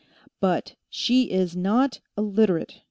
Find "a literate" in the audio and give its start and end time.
2.17-2.79